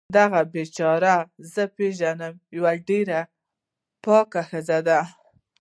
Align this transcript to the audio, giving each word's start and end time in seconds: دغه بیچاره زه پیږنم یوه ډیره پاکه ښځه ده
دغه 0.17 0.39
بیچاره 0.53 1.15
زه 1.53 1.63
پیږنم 1.77 2.33
یوه 2.55 2.73
ډیره 2.87 3.19
پاکه 4.03 4.41
ښځه 4.49 4.79
ده 4.87 4.99